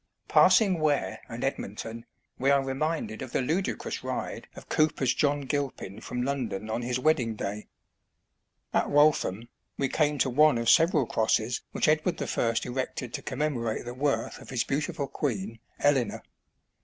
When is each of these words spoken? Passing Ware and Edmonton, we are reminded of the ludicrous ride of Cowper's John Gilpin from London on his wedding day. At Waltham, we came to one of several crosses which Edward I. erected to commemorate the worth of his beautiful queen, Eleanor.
Passing 0.27 0.79
Ware 0.79 1.21
and 1.29 1.43
Edmonton, 1.43 2.07
we 2.39 2.49
are 2.49 2.63
reminded 2.65 3.21
of 3.21 3.33
the 3.33 3.41
ludicrous 3.43 4.03
ride 4.03 4.47
of 4.55 4.67
Cowper's 4.67 5.13
John 5.13 5.41
Gilpin 5.41 6.01
from 6.01 6.23
London 6.23 6.71
on 6.71 6.81
his 6.81 6.97
wedding 6.97 7.35
day. 7.35 7.67
At 8.73 8.89
Waltham, 8.89 9.47
we 9.77 9.89
came 9.89 10.17
to 10.17 10.29
one 10.31 10.57
of 10.57 10.71
several 10.71 11.05
crosses 11.05 11.61
which 11.71 11.87
Edward 11.87 12.19
I. 12.19 12.51
erected 12.63 13.13
to 13.13 13.21
commemorate 13.21 13.85
the 13.85 13.93
worth 13.93 14.39
of 14.41 14.49
his 14.49 14.63
beautiful 14.63 15.05
queen, 15.05 15.59
Eleanor. 15.79 16.23